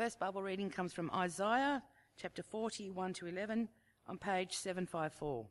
[0.00, 1.82] First Bible reading comes from Isaiah
[2.16, 3.68] chapter 40, 1 to 11,
[4.06, 5.46] on page 754.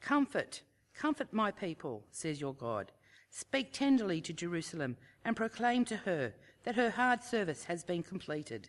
[0.00, 0.62] Comfort,
[0.92, 2.90] comfort my people, says your God.
[3.30, 8.68] Speak tenderly to Jerusalem and proclaim to her that her hard service has been completed,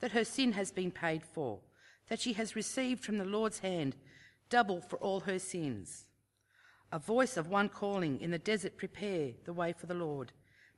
[0.00, 1.60] that her sin has been paid for,
[2.08, 3.94] that she has received from the Lord's hand
[4.50, 6.06] double for all her sins.
[6.90, 10.32] A voice of one calling in the desert, prepare the way for the Lord.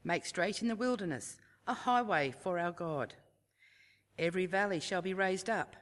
[0.04, 3.14] Make straight in the wilderness a highway for our God.
[4.20, 5.74] Every valley shall be raised up,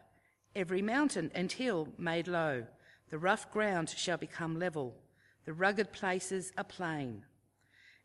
[0.55, 2.67] every mountain and hill made low.
[3.11, 4.95] The rough ground shall become level,
[5.45, 7.25] the rugged places a plain.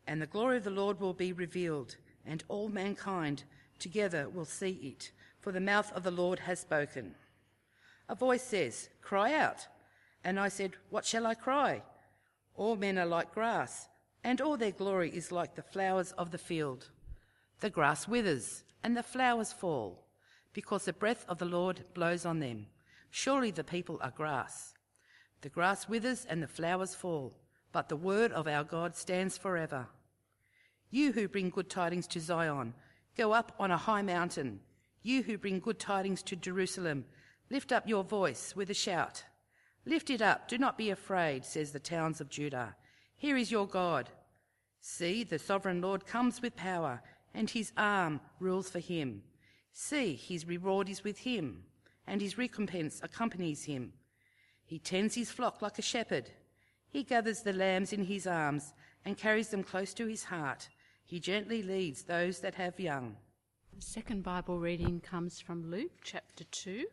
[0.08, 1.94] And the glory of the Lord will be revealed,
[2.26, 3.44] and all mankind
[3.78, 7.14] together will see it, for the mouth of the Lord has spoken.
[8.08, 9.68] A voice says, Cry out.
[10.24, 11.82] And I said, What shall I cry?
[12.56, 13.86] All men are like grass,
[14.24, 16.90] and all their glory is like the flowers of the field.
[17.60, 20.03] The grass withers, and the flowers fall,
[20.54, 22.66] because the breath of the Lord blows on them.
[23.10, 24.72] Surely the people are grass.
[25.42, 27.36] The grass withers and the flowers fall,
[27.72, 29.88] but the word of our God stands forever.
[30.90, 32.72] You who bring good tidings to Zion,
[33.16, 34.60] go up on a high mountain.
[35.02, 37.04] You who bring good tidings to Jerusalem,
[37.50, 39.24] lift up your voice with a shout.
[39.84, 42.74] Lift it up, do not be afraid, says the towns of Judah.
[43.16, 44.08] Here is your God.
[44.80, 47.02] See, the sovereign Lord comes with power,
[47.34, 49.22] and his arm rules for him.
[49.76, 51.64] See, his reward is with him,
[52.06, 53.92] and his recompense accompanies him.
[54.64, 56.30] He tends his flock like a shepherd.
[56.88, 58.72] He gathers the lambs in his arms
[59.04, 60.68] and carries them close to his heart.
[61.04, 63.16] He gently leads those that have young.
[63.74, 66.84] The second Bible reading comes from Luke chapter 2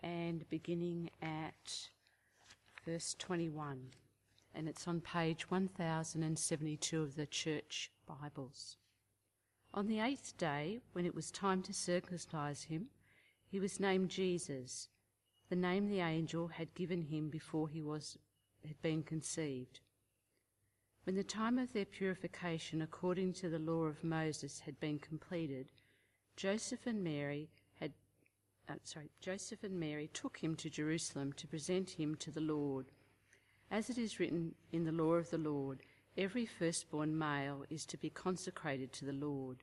[0.00, 1.90] and beginning at
[2.86, 3.90] verse 21.
[4.54, 8.78] And it's on page 1072 of the Church Bibles.
[9.76, 12.86] On the eighth day, when it was time to circumcise him,
[13.44, 14.88] he was named Jesus,
[15.48, 18.16] the name the angel had given him before he was
[18.64, 19.80] had been conceived.
[21.02, 25.66] When the time of their purification according to the law of Moses had been completed,
[26.36, 27.50] Joseph and Mary
[27.80, 27.92] had
[28.68, 32.86] uh, sorry, Joseph and Mary took him to Jerusalem to present him to the Lord.
[33.72, 35.82] As it is written in the law of the Lord,
[36.16, 39.62] every firstborn male is to be consecrated to the Lord,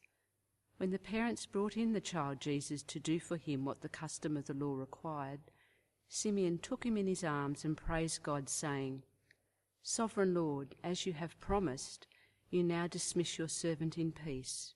[0.81, 4.35] When the parents brought in the child Jesus to do for him what the custom
[4.35, 5.41] of the law required,
[6.09, 9.03] Simeon took him in his arms and praised God, saying,
[9.83, 12.07] Sovereign Lord, as you have promised,
[12.49, 14.73] you now dismiss your servant in peace.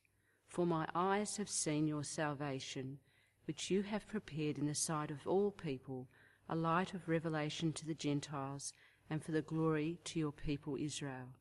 [0.47, 2.99] For my eyes have seen your salvation
[3.45, 6.07] which you have prepared in the sight of all people,
[6.47, 8.73] a light of revelation to the Gentiles,
[9.09, 11.33] and for the glory to your people Israel.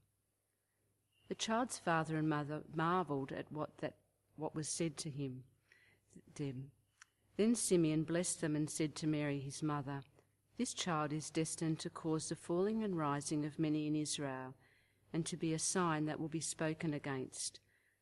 [1.28, 3.96] The child's father and mother marveled at what that
[4.36, 5.44] what was said to him.
[6.36, 10.02] Then Simeon blessed them and said to Mary his mother,
[10.58, 14.54] This child is destined to cause the falling and rising of many in Israel,
[15.12, 17.60] and to be a sign that will be spoken against,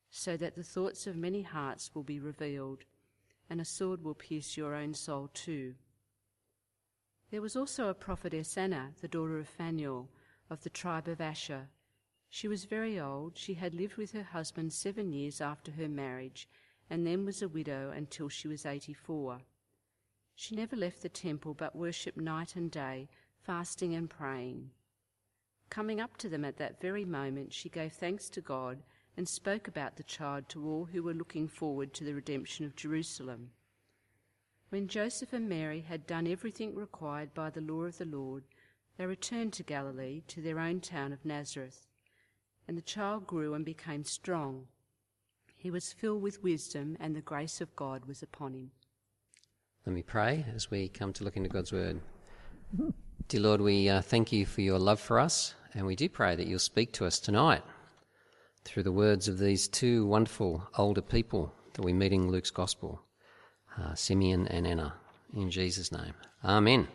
[0.09, 2.85] so that the thoughts of many hearts will be revealed
[3.49, 5.75] and a sword will pierce your own soul too.
[7.29, 10.09] There was also a prophetess Anna, the daughter of Phanuel,
[10.49, 11.69] of the tribe of Asher.
[12.35, 13.37] She was very old.
[13.37, 16.49] She had lived with her husband seven years after her marriage,
[16.89, 19.41] and then was a widow until she was eighty four.
[20.33, 23.07] She never left the temple but worshipped night and day,
[23.43, 24.71] fasting and praying.
[25.69, 28.81] Coming up to them at that very moment, she gave thanks to God
[29.15, 32.75] and spoke about the child to all who were looking forward to the redemption of
[32.75, 33.51] Jerusalem.
[34.69, 38.45] When Joseph and Mary had done everything required by the law of the Lord,
[38.97, 41.85] they returned to Galilee, to their own town of Nazareth.
[42.67, 44.67] And the child grew and became strong.
[45.55, 48.71] He was filled with wisdom, and the grace of God was upon him.
[49.85, 51.99] Let me pray as we come to look into God's Word.
[53.27, 56.35] Dear Lord, we uh, thank you for your love for us, and we do pray
[56.35, 57.63] that you'll speak to us tonight
[58.63, 63.01] through the words of these two wonderful older people that we meet in Luke's Gospel,
[63.77, 64.93] uh, Simeon and Anna.
[65.35, 66.13] In Jesus' name.
[66.43, 66.87] Amen.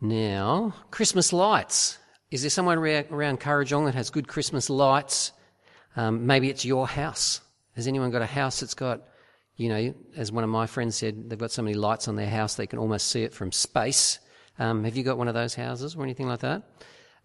[0.00, 1.98] Now, Christmas lights.
[2.30, 5.32] Is there someone around Kurrajong that has good Christmas lights?
[5.96, 7.40] Um, maybe it's your house.
[7.74, 9.02] Has anyone got a house that's got
[9.60, 12.30] you know, as one of my friends said, they've got so many lights on their
[12.30, 14.18] house they can almost see it from space.
[14.58, 16.62] Um, have you got one of those houses or anything like that?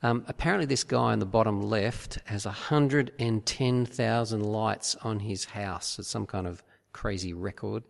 [0.03, 5.97] Um, apparently, this guy on the bottom left has 110,000 lights on his house.
[5.97, 6.61] It's some kind of
[6.91, 7.83] crazy record.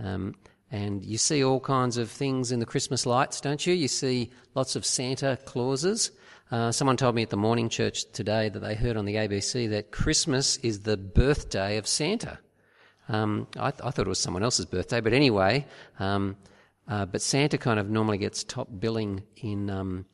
[0.00, 0.34] Um,
[0.70, 3.74] and you see all kinds of things in the Christmas lights, don't you?
[3.74, 6.10] You see lots of Santa Clauses.
[6.50, 9.68] Uh, someone told me at the morning church today that they heard on the ABC
[9.70, 12.38] that Christmas is the birthday of Santa.
[13.08, 15.66] Um, I, th- I, thought it was someone else's birthday, but anyway,
[15.98, 16.36] um,
[16.88, 20.06] uh, but Santa kind of normally gets top billing in um,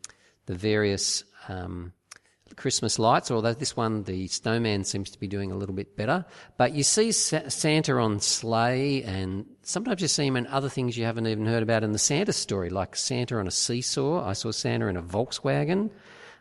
[0.47, 1.93] the various um,
[2.57, 6.25] Christmas lights, although this one, the snowman seems to be doing a little bit better.
[6.57, 10.97] But you see Sa- Santa on sleigh, and sometimes you see him in other things
[10.97, 14.27] you haven't even heard about in the Santa story, like Santa on a seesaw.
[14.27, 15.91] I saw Santa in a Volkswagen,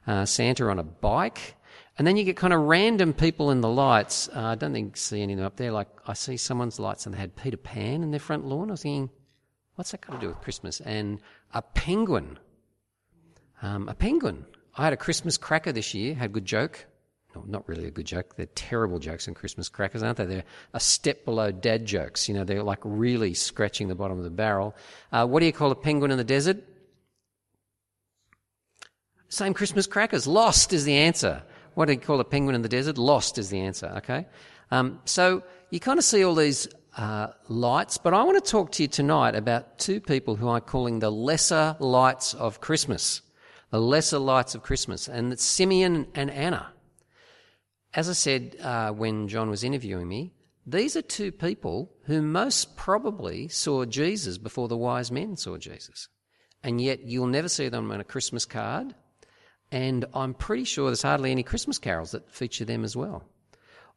[0.07, 1.55] uh, Santa on a bike.
[1.97, 4.29] And then you get kind of random people in the lights.
[4.29, 5.71] Uh, I don't think see any of them up there.
[5.71, 8.69] Like I see someone's lights and they had Peter Pan in their front lawn.
[8.69, 9.09] I was thinking,
[9.75, 10.79] what's that got to do with Christmas?
[10.81, 11.19] And
[11.53, 12.39] a penguin.
[13.61, 14.45] Um, a penguin.
[14.75, 16.15] I had a Christmas cracker this year.
[16.15, 16.85] Had a good joke.
[17.35, 18.35] No, not really a good joke.
[18.35, 20.25] They're terrible jokes in Christmas crackers, aren't they?
[20.25, 22.27] They're a step below dad jokes.
[22.27, 24.75] You know, they're like really scratching the bottom of the barrel.
[25.11, 26.63] Uh, what do you call a penguin in the desert?
[29.29, 30.27] Same Christmas crackers.
[30.27, 31.41] Lost is the answer.
[31.73, 32.97] What do you call a penguin in the desert?
[32.97, 34.27] Lost is the answer, okay?
[34.71, 36.67] Um, so you kind of see all these
[36.97, 40.61] uh, lights, but I want to talk to you tonight about two people who I'm
[40.61, 43.21] calling the lesser lights of Christmas.
[43.71, 46.73] The lesser lights of Christmas, and it's Simeon and Anna.
[47.93, 50.33] As I said uh, when John was interviewing me,
[50.65, 56.07] these are two people who most probably saw Jesus before the wise men saw Jesus.
[56.63, 58.93] And yet you'll never see them on a Christmas card
[59.71, 63.23] and I'm pretty sure there's hardly any Christmas carols that feature them as well.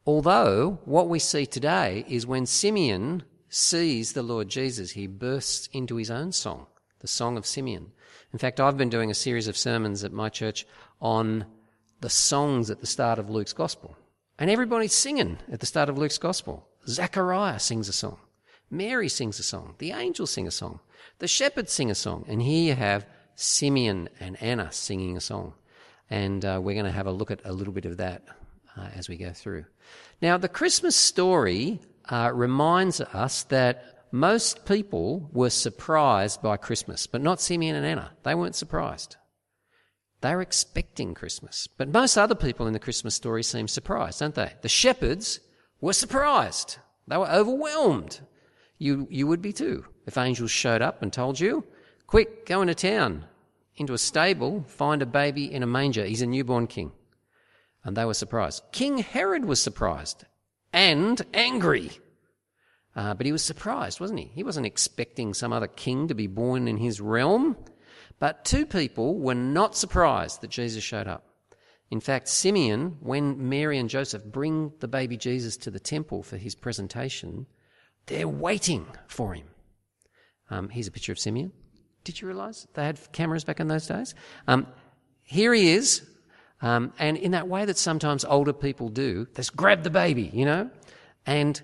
[0.06, 5.96] Although, what we see today is when Simeon sees the Lord Jesus, he bursts into
[5.96, 6.66] his own song,
[7.04, 7.92] the Song of Simeon.
[8.32, 10.66] In fact, I've been doing a series of sermons at my church
[11.02, 11.44] on
[12.00, 13.94] the songs at the start of Luke's Gospel.
[14.38, 16.66] And everybody's singing at the start of Luke's Gospel.
[16.88, 18.18] Zechariah sings a song.
[18.70, 19.74] Mary sings a song.
[19.78, 20.80] The angels sing a song.
[21.18, 22.24] The shepherds sing a song.
[22.26, 25.52] And here you have Simeon and Anna singing a song
[26.10, 28.22] and uh, we're going to have a look at a little bit of that
[28.76, 29.64] uh, as we go through.
[30.20, 37.20] Now, the Christmas story uh, reminds us that most people were surprised by Christmas, but
[37.20, 38.12] not Simeon and Anna.
[38.22, 39.16] They weren't surprised.
[40.20, 41.66] They were expecting Christmas.
[41.66, 44.52] But most other people in the Christmas story seem surprised, don't they?
[44.62, 45.40] The shepherds
[45.80, 46.78] were surprised.
[47.08, 48.20] They were overwhelmed.
[48.78, 51.64] You, you would be too if angels showed up and told you,
[52.06, 53.24] quick, go into town
[53.76, 56.04] into a stable, find a baby in a manger.
[56.04, 56.92] He's a newborn king.
[57.82, 58.62] And they were surprised.
[58.70, 60.24] King Herod was surprised
[60.72, 61.90] and angry.
[62.96, 64.30] Uh, but he was surprised, wasn't he?
[64.34, 67.56] He wasn't expecting some other king to be born in his realm.
[68.20, 71.26] But two people were not surprised that Jesus showed up.
[71.90, 76.36] In fact, Simeon, when Mary and Joseph bring the baby Jesus to the temple for
[76.36, 77.46] his presentation,
[78.06, 79.46] they're waiting for him.
[80.50, 81.52] Um, here's a picture of Simeon.
[82.04, 84.14] Did you realize they had cameras back in those days?
[84.46, 84.66] Um,
[85.22, 86.06] here he is,
[86.60, 90.44] um, and in that way that sometimes older people do, just grab the baby, you
[90.44, 90.70] know,
[91.26, 91.60] and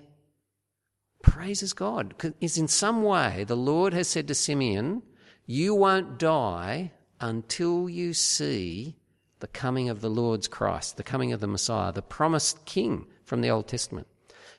[1.23, 2.15] praises God.
[2.39, 5.03] Is in some way the Lord has said to Simeon,
[5.45, 8.97] "You won't die until you see
[9.39, 13.41] the coming of the Lord's Christ, the coming of the Messiah, the promised King from
[13.41, 14.07] the Old Testament."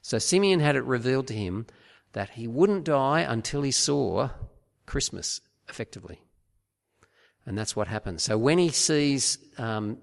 [0.01, 1.67] So Simeon had it revealed to him
[2.13, 4.31] that he wouldn't die until he saw
[4.87, 6.21] Christmas effectively.
[7.47, 8.23] And that's what happens.
[8.23, 9.99] So when he sees um,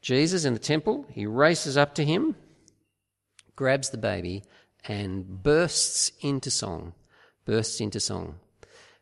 [0.00, 2.36] Jesus in the temple, he races up to him,
[3.56, 4.44] grabs the baby,
[4.84, 6.94] and bursts into song.
[7.44, 8.36] Bursts into song.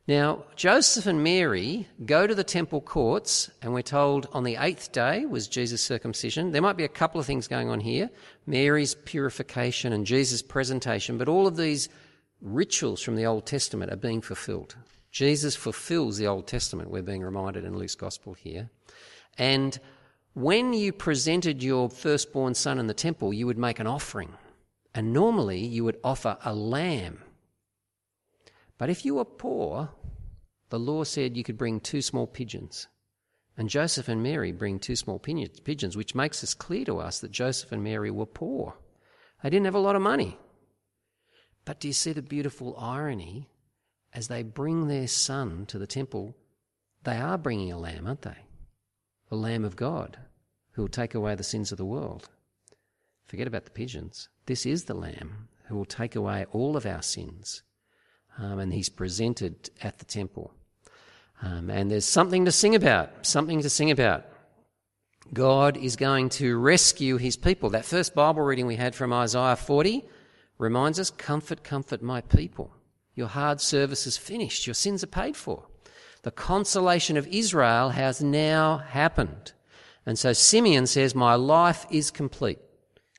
[0.09, 4.93] Now, Joseph and Mary go to the temple courts, and we're told on the eighth
[4.93, 6.53] day was Jesus' circumcision.
[6.53, 8.11] There might be a couple of things going on here
[8.47, 11.89] Mary's purification and Jesus' presentation, but all of these
[12.41, 14.77] rituals from the Old Testament are being fulfilled.
[15.11, 18.71] Jesus fulfills the Old Testament, we're being reminded in Luke's Gospel here.
[19.39, 19.77] And
[20.35, 24.35] when you presented your firstborn son in the temple, you would make an offering.
[24.97, 27.23] And normally you would offer a lamb.
[28.79, 29.91] But if you were poor,
[30.71, 32.89] the law said you could bring two small pigeons.
[33.59, 37.31] And Joseph and Mary bring two small pigeons, which makes it clear to us that
[37.31, 38.75] Joseph and Mary were poor.
[39.43, 40.39] They didn't have a lot of money.
[41.67, 43.51] But do you see the beautiful irony
[44.15, 46.35] as they bring their son to the temple,
[47.03, 48.47] they are bringing a lamb, aren't they?
[49.29, 50.17] The Lamb of God,
[50.73, 52.31] who will take away the sins of the world.
[53.27, 54.29] Forget about the pigeons.
[54.47, 57.63] This is the Lamb who will take away all of our sins.
[58.39, 60.53] Um, and he's presented at the temple.
[61.43, 64.25] Um, and there's something to sing about, something to sing about.
[65.33, 67.71] God is going to rescue his people.
[67.71, 70.05] That first Bible reading we had from Isaiah 40
[70.59, 72.73] reminds us comfort, comfort my people.
[73.15, 75.67] Your hard service is finished, your sins are paid for.
[76.23, 79.53] The consolation of Israel has now happened.
[80.05, 82.59] And so Simeon says, My life is complete.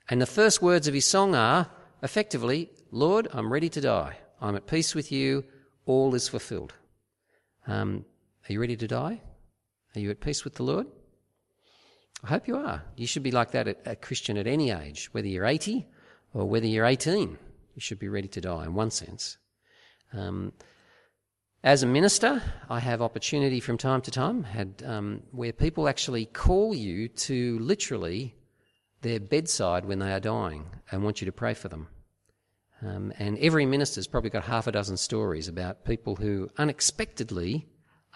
[0.10, 1.70] And the first words of his song are
[2.02, 4.18] effectively, Lord, I'm ready to die.
[4.42, 5.44] I'm at peace with you.
[5.86, 6.74] All is fulfilled.
[7.66, 8.06] Um,
[8.48, 9.22] are you ready to die?
[9.96, 10.88] Are you at peace with the Lord?
[12.24, 12.84] I hope you are.
[12.96, 15.86] You should be like that at a Christian at any age, whether you're 80
[16.34, 17.38] or whether you're 18.
[17.76, 19.38] You should be ready to die in one sense.
[20.14, 20.54] Um,
[21.64, 26.26] as a minister, I have opportunity from time to time had um, where people actually
[26.26, 28.36] call you to literally
[29.02, 31.88] their bedside when they are dying and want you to pray for them.
[32.82, 37.68] Um, and every minister's probably got half a dozen stories about people who unexpectedly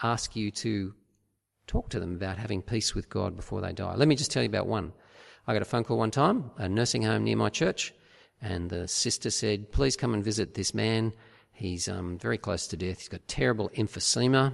[0.04, 0.94] ask you to
[1.68, 3.96] talk to them about having peace with God before they die.
[3.96, 4.94] Let me just tell you about one.
[5.48, 7.94] I got a phone call one time, a nursing home near my church,
[8.42, 11.14] and the sister said, Please come and visit this man.
[11.52, 13.00] He's um, very close to death.
[13.00, 14.54] He's got terrible emphysema.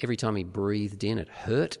[0.00, 1.78] Every time he breathed in, it hurt.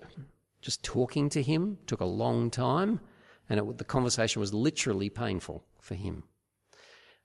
[0.60, 3.00] Just talking to him took a long time,
[3.48, 6.24] and it, the conversation was literally painful for him.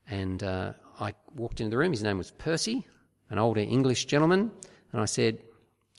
[0.08, 1.92] And uh, I walked into the room.
[1.92, 2.86] His name was Percy,
[3.30, 4.51] an older English gentleman.
[4.92, 5.39] And I said,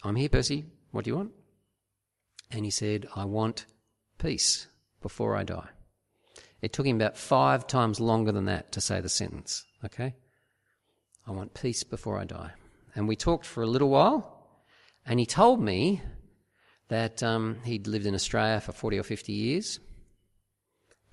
[0.03, 0.65] I'm here, Percy.
[0.91, 1.33] What do you want?
[2.51, 3.67] And he said, I want
[4.19, 4.67] peace
[5.01, 5.69] before I die.
[6.63, 10.15] It took him about five times longer than that to say the sentence, okay?
[11.27, 12.53] I want peace before I die.
[12.95, 14.49] And we talked for a little while,
[15.05, 16.01] and he told me
[16.89, 19.81] that um, he'd lived in Australia for 40 or 50 years,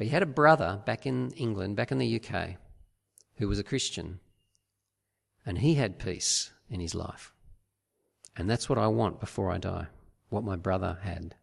[0.01, 2.55] but he had a brother back in England, back in the UK,
[3.35, 4.19] who was a Christian,
[5.45, 7.31] and he had peace in his life.
[8.35, 9.85] And that's what I want before I die,
[10.29, 11.35] what my brother had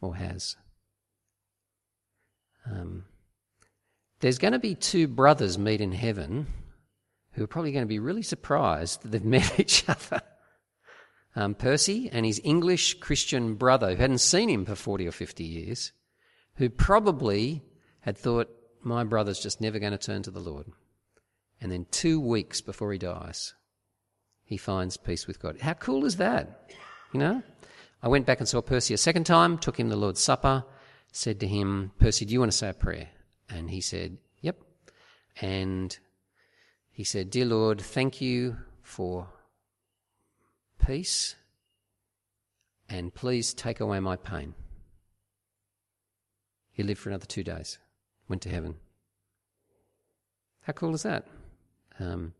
[0.00, 0.54] or has.
[2.64, 3.06] Um,
[4.20, 6.46] there's going to be two brothers meet in heaven
[7.32, 10.22] who are probably going to be really surprised that they've met each other.
[11.34, 15.42] Um, Percy and his English Christian brother, who hadn't seen him for 40 or 50
[15.42, 15.90] years,
[16.56, 17.62] who probably
[18.00, 18.48] had thought,
[18.82, 20.66] my brother's just never going to turn to the Lord.
[21.60, 23.54] And then two weeks before he dies,
[24.44, 25.60] he finds peace with God.
[25.60, 26.70] How cool is that?
[27.12, 27.42] You know?
[28.02, 30.64] I went back and saw Percy a second time, took him the Lord's Supper,
[31.12, 33.08] said to him, Percy, do you want to say a prayer?
[33.48, 34.56] And he said, Yep.
[35.40, 35.96] And
[36.90, 39.28] he said, Dear Lord, thank you for
[40.84, 41.34] peace,
[42.88, 44.54] and please take away my pain.
[46.74, 47.78] He lived for another two days,
[48.28, 48.74] went to heaven.
[50.62, 51.26] How cool is that?
[52.00, 52.34] Um,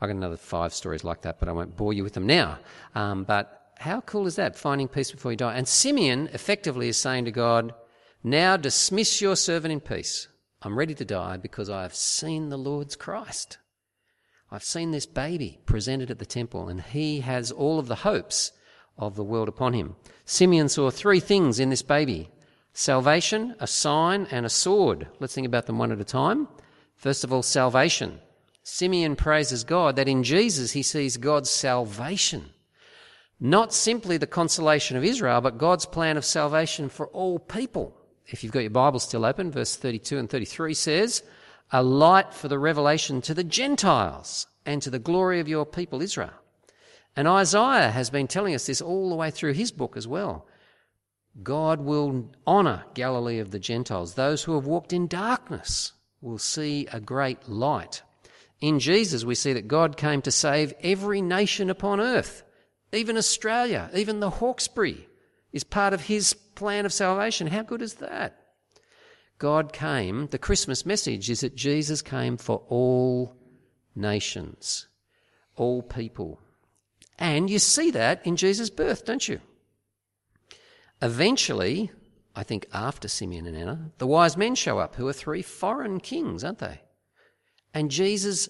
[0.00, 2.58] I've got another five stories like that, but I won't bore you with them now.
[2.94, 5.54] Um, but how cool is that, finding peace before you die?
[5.54, 7.74] And Simeon effectively is saying to God,
[8.22, 10.28] Now dismiss your servant in peace.
[10.62, 13.58] I'm ready to die because I have seen the Lord's Christ.
[14.48, 18.52] I've seen this baby presented at the temple, and he has all of the hopes
[18.96, 19.96] of the world upon him.
[20.24, 22.30] Simeon saw three things in this baby
[22.72, 25.08] salvation, a sign, and a sword.
[25.20, 26.48] Let's think about them one at a time.
[26.96, 28.20] First of all, salvation.
[28.64, 32.50] Simeon praises God that in Jesus he sees God's salvation.
[33.40, 37.96] Not simply the consolation of Israel, but God's plan of salvation for all people.
[38.26, 41.22] If you've got your Bible still open, verse 32 and 33 says,
[41.72, 46.02] A light for the revelation to the Gentiles and to the glory of your people
[46.02, 46.30] Israel.
[47.16, 50.46] And Isaiah has been telling us this all the way through his book as well.
[51.40, 54.14] God will honour Galilee of the Gentiles.
[54.14, 58.02] Those who have walked in darkness will see a great light.
[58.60, 62.42] In Jesus, we see that God came to save every nation upon earth,
[62.92, 65.08] even Australia, even the Hawkesbury
[65.52, 67.46] is part of his plan of salvation.
[67.46, 68.38] How good is that?
[69.38, 73.36] God came, the Christmas message is that Jesus came for all
[73.96, 74.86] nations,
[75.56, 76.38] all people.
[77.18, 79.40] And you see that in Jesus' birth, don't you?
[81.02, 81.90] Eventually,
[82.36, 85.98] I think after Simeon and Anna, the wise men show up, who are three foreign
[86.00, 86.80] kings, aren't they?
[87.74, 88.48] And Jesus,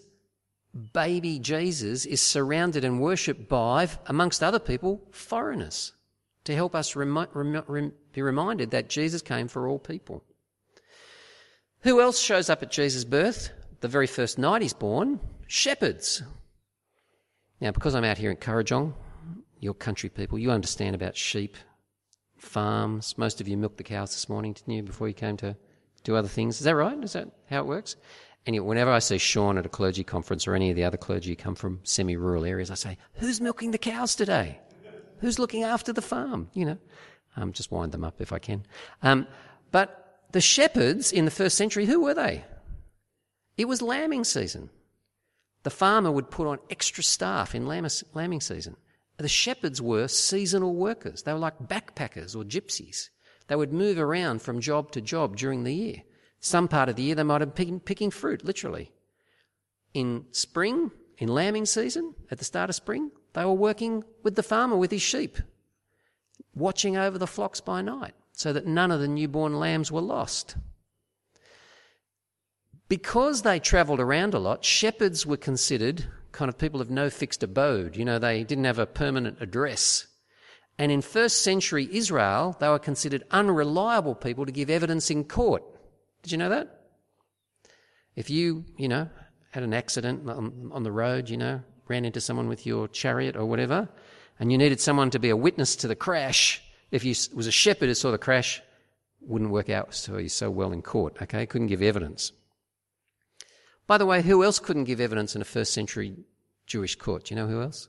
[0.93, 5.93] baby Jesus, is surrounded and worshipped by, amongst other people, foreigners
[6.45, 10.23] to help us remi- rem- be reminded that Jesus came for all people.
[11.81, 13.51] Who else shows up at Jesus' birth?
[13.81, 15.21] The very first night he's born?
[15.47, 16.23] Shepherds.
[17.61, 18.93] Now, because I'm out here in Kurrajong,
[19.61, 21.57] your country people, you understand about sheep,
[22.43, 23.17] farms.
[23.17, 25.57] Most of you milked the cows this morning, didn't you, before you came to
[26.05, 26.59] do other things?
[26.59, 27.03] Is that right?
[27.03, 27.97] Is that how it works?
[28.45, 31.31] Anyway, whenever I see Sean at a clergy conference or any of the other clergy
[31.31, 34.59] who come from semi rural areas, I say, Who's milking the cows today?
[35.19, 36.51] Who's looking after the farm?
[36.53, 36.79] You know,
[37.37, 38.67] um, just wind them up if I can.
[39.03, 39.29] Um,
[39.71, 42.45] but the shepherds in the first century, who were they?
[43.57, 44.71] It was lambing season.
[45.63, 48.77] The farmer would put on extra staff in lambing season.
[49.23, 51.23] The shepherds were seasonal workers.
[51.23, 53.09] They were like backpackers or gypsies.
[53.47, 56.03] They would move around from job to job during the year.
[56.41, 58.91] Some part of the year they might have been picking fruit, literally.
[59.95, 64.43] In spring, in lambing season, at the start of spring, they were working with the
[64.43, 65.39] farmer with his sheep,
[66.53, 70.57] watching over the flocks by night so that none of the newborn lambs were lost.
[72.89, 77.43] Because they travelled around a lot, shepherds were considered kind of people of no fixed
[77.43, 77.97] abode.
[77.97, 80.07] You know, they didn't have a permanent address.
[80.79, 85.63] And in first century Israel, they were considered unreliable people to give evidence in court.
[86.23, 86.81] Did you know that?
[88.17, 89.09] If you, you know,
[89.51, 93.37] had an accident on, on the road, you know, ran into someone with your chariot
[93.37, 93.89] or whatever,
[94.41, 97.53] and you needed someone to be a witness to the crash, if you was a
[97.53, 98.63] shepherd who saw the crash,
[99.21, 101.47] wouldn't work out so, so well in court, okay?
[101.47, 102.33] Couldn't give evidence.
[103.93, 106.17] By the way, who else couldn't give evidence in a first century
[106.67, 107.25] Jewish court?
[107.25, 107.89] Do you know who else?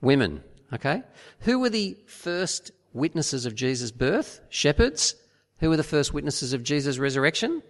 [0.00, 1.02] Women, okay?
[1.40, 4.40] Who were the first witnesses of Jesus' birth?
[4.50, 5.16] Shepherds.
[5.58, 7.64] Who were the first witnesses of Jesus' resurrection?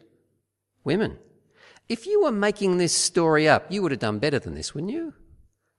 [0.84, 1.16] Women.
[1.88, 4.92] If you were making this story up, you would have done better than this, wouldn't
[4.92, 5.14] you?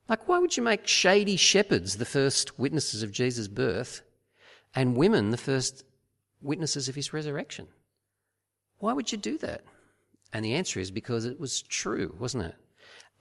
[0.07, 4.01] Like, why would you make shady shepherds the first witnesses of Jesus' birth
[4.73, 5.83] and women the first
[6.41, 7.67] witnesses of his resurrection?
[8.79, 9.61] Why would you do that?
[10.33, 12.55] And the answer is because it was true, wasn't it?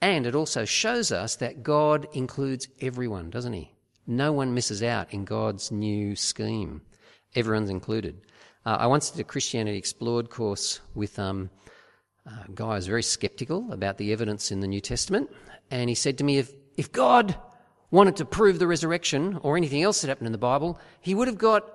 [0.01, 3.73] And it also shows us that God includes everyone, doesn't he?
[4.07, 6.81] No one misses out in God's new scheme.
[7.35, 8.21] Everyone's included.
[8.65, 11.49] Uh, I once did a Christianity Explored course with um,
[12.25, 15.29] a guy who was very skeptical about the evidence in the New Testament.
[15.69, 17.35] And he said to me, if, if God
[17.91, 21.27] wanted to prove the resurrection or anything else that happened in the Bible, he would
[21.27, 21.69] have got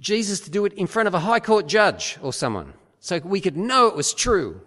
[0.00, 3.42] Jesus to do it in front of a high court judge or someone so we
[3.42, 4.62] could know it was true.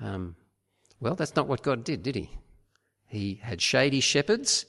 [0.00, 0.36] Um,
[1.00, 2.30] well, that's not what God did, did he?
[3.08, 4.66] He had shady shepherds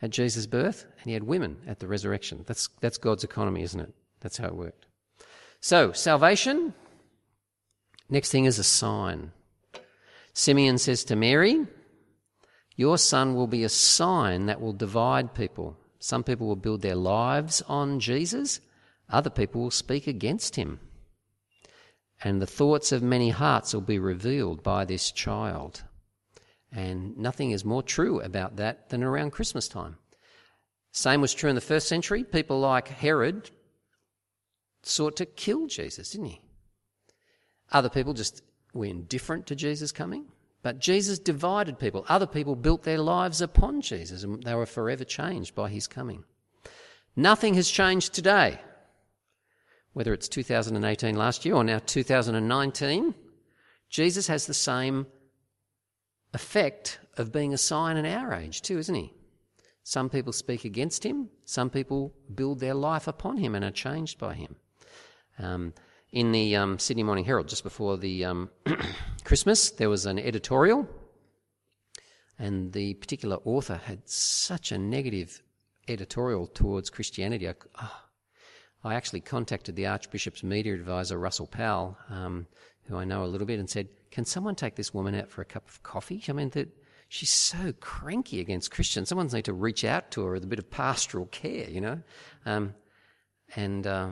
[0.00, 2.42] at Jesus' birth, and he had women at the resurrection.
[2.46, 3.92] That's, that's God's economy, isn't it?
[4.20, 4.86] That's how it worked.
[5.60, 6.72] So, salvation.
[8.08, 9.32] Next thing is a sign.
[10.32, 11.66] Simeon says to Mary,
[12.76, 15.76] Your son will be a sign that will divide people.
[15.98, 18.60] Some people will build their lives on Jesus,
[19.10, 20.80] other people will speak against him
[22.24, 25.82] and the thoughts of many hearts will be revealed by this child.
[26.72, 29.98] And nothing is more true about that than around Christmas time.
[30.90, 32.24] Same was true in the first century.
[32.24, 33.50] People like Herod
[34.82, 36.40] sought to kill Jesus, didn't he?
[37.70, 40.24] Other people just were indifferent to Jesus coming.
[40.62, 42.06] But Jesus divided people.
[42.08, 46.24] Other people built their lives upon Jesus and they were forever changed by his coming.
[47.14, 48.60] Nothing has changed today
[49.94, 53.14] whether it's 2018 last year or now 2019,
[53.88, 55.06] Jesus has the same
[56.34, 59.12] effect of being a sign in our age too, isn't he?
[59.84, 64.18] Some people speak against him, some people build their life upon him and are changed
[64.18, 64.56] by him.
[65.38, 65.74] Um,
[66.10, 68.50] in the um, Sydney Morning Herald, just before the um,
[69.24, 70.88] Christmas, there was an editorial,
[72.38, 75.42] and the particular author had such a negative
[75.88, 77.48] editorial towards Christianity.
[77.48, 78.03] I, oh,
[78.84, 82.46] I actually contacted the Archbishop's media advisor, Russell Powell, um,
[82.84, 85.40] who I know a little bit, and said, Can someone take this woman out for
[85.40, 86.22] a cup of coffee?
[86.28, 86.68] I mean, that
[87.08, 89.08] she's so cranky against Christians.
[89.08, 92.02] Someone's need to reach out to her with a bit of pastoral care, you know?
[92.44, 92.74] Um,
[93.56, 94.10] and uh,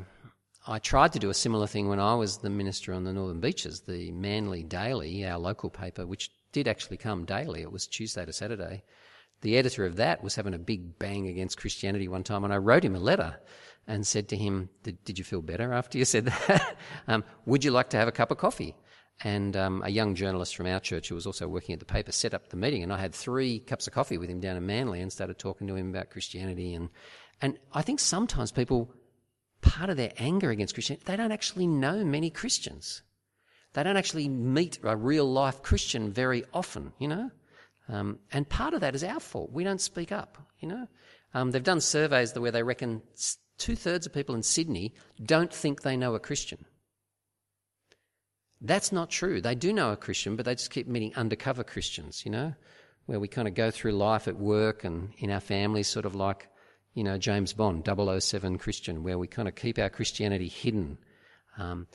[0.67, 3.41] I tried to do a similar thing when I was the minister on the Northern
[3.41, 7.61] Beaches, the Manly Daily, our local paper, which did actually come daily.
[7.61, 8.85] It was Tuesday to Saturday.
[9.43, 12.59] The editor of that was having a big bang against Christianity one time, and I
[12.59, 13.39] wrote him a letter
[13.87, 16.77] and said to him, Did, did you feel better after you said that?
[17.09, 18.75] um, would you like to have a cup of coffee?
[19.25, 22.11] And um, a young journalist from our church who was also working at the paper
[22.11, 24.67] set up the meeting, and I had three cups of coffee with him down in
[24.67, 26.75] Manly and started talking to him about Christianity.
[26.75, 26.89] And,
[27.41, 28.93] and I think sometimes people,
[29.61, 33.03] part of their anger against Christianity, they don't actually know many Christians.
[33.75, 37.31] They don't actually meet a real life Christian very often, you know?
[37.89, 39.53] Um, and part of that is our fault.
[39.53, 40.89] We don't speak up, you know?
[41.35, 43.03] Um, they've done surveys where they reckon
[43.63, 44.93] two thirds of people in Sydney
[45.25, 46.65] don't think they know a Christian.
[48.61, 49.41] That's not true.
[49.41, 52.55] They do know a Christian, but they just keep meeting undercover Christians, you know,
[53.07, 56.17] where we kind of go through life at work and in our families, sort of
[56.17, 56.49] like,
[56.95, 60.99] you know, James Bond, 007 Christian, where we kind of keep our Christianity hidden.
[61.57, 61.87] Um,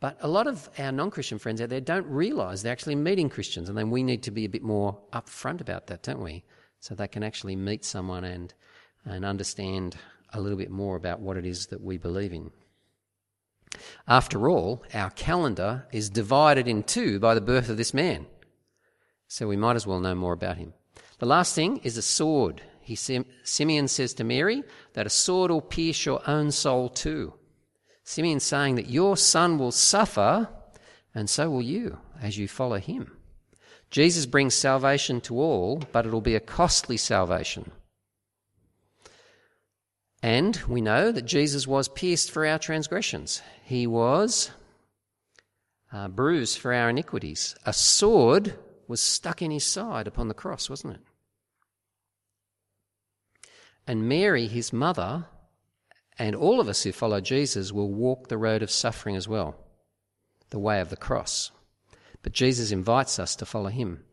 [0.00, 3.28] But a lot of our non Christian friends out there don't realise they're actually meeting
[3.28, 6.44] Christians, and then we need to be a bit more upfront about that, don't we?
[6.80, 8.54] So they can actually meet someone and,
[9.04, 9.96] and understand
[10.32, 12.50] a little bit more about what it is that we believe in.
[14.06, 18.26] After all, our calendar is divided in two by the birth of this man.
[19.28, 20.72] So we might as well know more about him.
[21.18, 22.62] The last thing is a sword.
[22.80, 24.62] He, Simeon says to Mary
[24.94, 27.34] that a sword will pierce your own soul too.
[28.04, 30.48] Simeon saying that your son will suffer,
[31.14, 33.18] and so will you as you follow him.
[33.90, 37.70] Jesus brings salvation to all, but it'll be a costly salvation.
[40.22, 43.40] And we know that Jesus was pierced for our transgressions.
[43.64, 44.50] He was
[45.92, 47.54] uh, bruised for our iniquities.
[47.64, 51.00] A sword was stuck in his side upon the cross, wasn't it?
[53.86, 55.26] And Mary, his mother,
[56.18, 59.54] and all of us who follow Jesus will walk the road of suffering as well,
[60.50, 61.52] the way of the cross.
[62.22, 64.04] But Jesus invites us to follow him.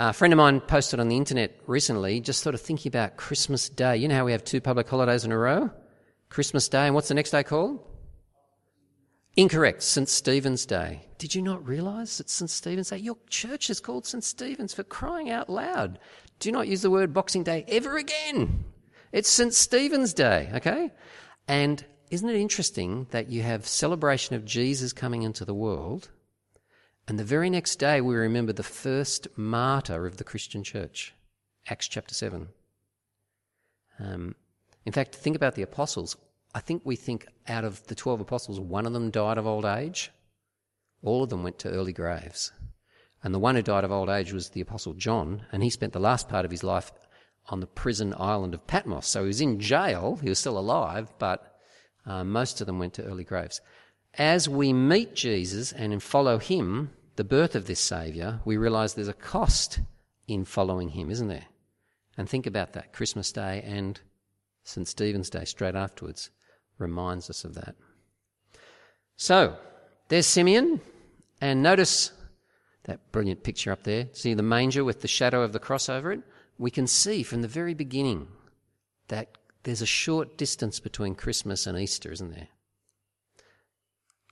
[0.00, 3.68] A friend of mine posted on the internet recently, just sort of thinking about Christmas
[3.68, 3.98] Day.
[3.98, 5.70] You know how we have two public holidays in a row?
[6.30, 7.80] Christmas Day, and what's the next day called?
[9.36, 10.08] Incorrect, St.
[10.08, 11.02] Stephen's Day.
[11.18, 12.48] Did you not realise it's St.
[12.48, 12.96] Stephen's Day?
[12.96, 14.24] Your church is called St.
[14.24, 15.98] Stephen's for crying out loud.
[16.38, 18.64] Do not use the word Boxing Day ever again.
[19.12, 19.52] It's St.
[19.52, 20.92] Stephen's Day, okay?
[21.46, 26.08] And isn't it interesting that you have celebration of Jesus coming into the world,
[27.10, 31.12] and the very next day we remember the first martyr of the Christian church,
[31.68, 32.46] Acts chapter 7.
[33.98, 34.36] Um,
[34.86, 36.16] in fact, think about the apostles.
[36.54, 39.64] I think we think out of the 12 apostles, one of them died of old
[39.64, 40.12] age.
[41.02, 42.52] All of them went to early graves.
[43.24, 45.92] And the one who died of old age was the apostle John, and he spent
[45.92, 46.92] the last part of his life
[47.48, 49.08] on the prison island of Patmos.
[49.08, 51.58] So he was in jail, he was still alive, but
[52.06, 53.60] uh, most of them went to early graves.
[54.14, 59.08] As we meet Jesus and follow him, the birth of this Saviour, we realise there's
[59.08, 59.80] a cost
[60.28, 61.46] in following him, isn't there?
[62.16, 62.92] And think about that.
[62.92, 64.00] Christmas Day and
[64.64, 64.86] St.
[64.86, 66.30] Stephen's Day straight afterwards
[66.78, 67.74] reminds us of that.
[69.16, 69.56] So,
[70.08, 70.80] there's Simeon,
[71.40, 72.12] and notice
[72.84, 74.08] that brilliant picture up there.
[74.12, 76.22] See the manger with the shadow of the cross over it?
[76.60, 78.28] we can see from the very beginning
[79.08, 79.28] that
[79.62, 82.48] there's a short distance between Christmas and Easter, isn't there?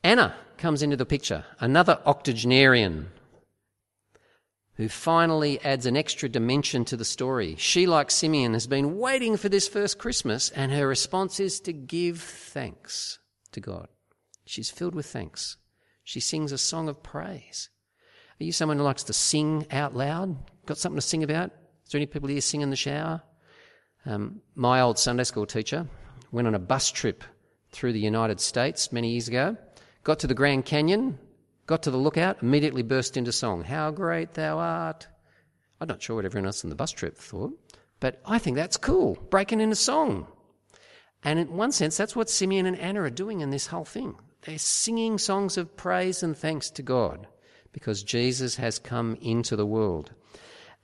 [0.02, 3.08] Anna comes into the picture, another octogenarian
[4.74, 7.56] who finally adds an extra dimension to the story.
[7.58, 11.72] She, like Simeon, has been waiting for this first Christmas, and her response is to
[11.72, 13.18] give thanks
[13.50, 13.88] to God.
[14.46, 15.56] She's filled with thanks.
[16.04, 17.70] She sings a song of praise.
[18.40, 20.37] Are you someone who likes to sing out loud?
[20.64, 21.50] Got something to sing about?
[21.84, 23.22] Is there any people here sing in the shower?
[24.06, 25.88] Um, my old Sunday school teacher
[26.30, 27.24] went on a bus trip
[27.72, 29.56] through the United States many years ago,
[30.09, 31.18] got to the Grand Canyon,
[31.66, 33.62] got to the lookout, immediately burst into song.
[33.62, 35.07] How great thou art.
[35.83, 37.53] I'm not sure what everyone else in the bus trip thought,
[38.01, 40.27] but I think that's cool, breaking into song.
[41.23, 44.14] And in one sense, that's what Simeon and Anna are doing in this whole thing.
[44.47, 47.27] They're singing songs of praise and thanks to God
[47.73, 50.12] because Jesus has come into the world.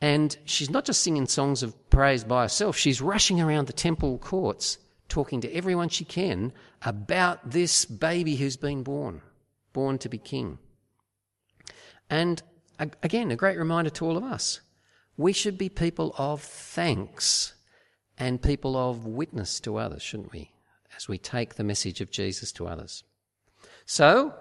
[0.03, 4.19] And she's not just singing songs of praise by herself, she's rushing around the temple
[4.19, 4.77] courts
[5.09, 9.23] talking to everyone she can about this baby who's been born,
[9.73, 10.59] born to be king.
[12.11, 12.43] And
[13.03, 14.61] again, a great reminder to all of us
[15.17, 17.55] we should be people of thanks
[18.19, 20.51] and people of witness to others, shouldn't we?
[20.97, 23.05] As we take the message of Jesus to others.
[23.87, 24.35] So,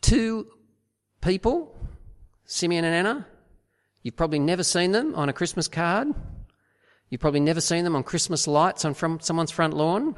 [0.00, 0.46] two
[1.20, 1.76] people
[2.46, 3.26] Simeon and Anna.
[4.02, 6.08] You've probably never seen them on a Christmas card.
[7.08, 10.16] You've probably never seen them on Christmas lights on from someone's front lawn.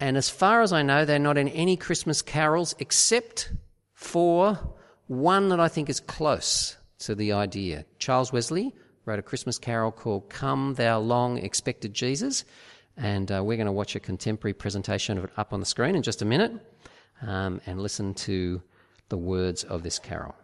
[0.00, 3.52] And as far as I know, they're not in any Christmas carols except
[3.94, 4.58] for
[5.06, 7.84] one that I think is close to the idea.
[7.98, 8.74] Charles Wesley
[9.04, 12.44] wrote a Christmas carol called Come Thou Long Expected Jesus.
[12.96, 15.94] And uh, we're going to watch a contemporary presentation of it up on the screen
[15.94, 16.52] in just a minute
[17.22, 18.62] um, and listen to
[19.08, 20.34] the words of this carol.